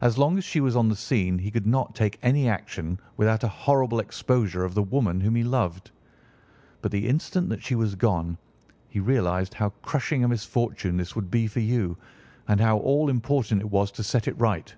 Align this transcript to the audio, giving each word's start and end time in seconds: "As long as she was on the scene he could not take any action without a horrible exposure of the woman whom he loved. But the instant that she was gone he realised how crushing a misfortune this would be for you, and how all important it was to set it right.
"As 0.00 0.16
long 0.16 0.38
as 0.38 0.44
she 0.46 0.58
was 0.62 0.74
on 0.74 0.88
the 0.88 0.96
scene 0.96 1.36
he 1.40 1.50
could 1.50 1.66
not 1.66 1.94
take 1.94 2.18
any 2.22 2.48
action 2.48 2.98
without 3.18 3.44
a 3.44 3.48
horrible 3.48 4.00
exposure 4.00 4.64
of 4.64 4.72
the 4.72 4.82
woman 4.82 5.20
whom 5.20 5.34
he 5.34 5.44
loved. 5.44 5.90
But 6.80 6.90
the 6.92 7.06
instant 7.06 7.50
that 7.50 7.62
she 7.62 7.74
was 7.74 7.94
gone 7.94 8.38
he 8.88 9.00
realised 9.00 9.52
how 9.52 9.68
crushing 9.82 10.24
a 10.24 10.28
misfortune 10.28 10.96
this 10.96 11.14
would 11.14 11.30
be 11.30 11.46
for 11.46 11.60
you, 11.60 11.98
and 12.48 12.58
how 12.58 12.78
all 12.78 13.10
important 13.10 13.60
it 13.60 13.68
was 13.70 13.90
to 13.90 14.02
set 14.02 14.26
it 14.28 14.40
right. 14.40 14.74